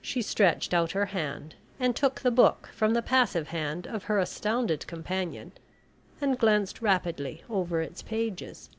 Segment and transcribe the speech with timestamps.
[0.00, 4.20] She stretched out her hand and took the book from the passive hand of her
[4.20, 5.50] astounded companion,
[6.20, 8.70] and glanced rapidly over its pages.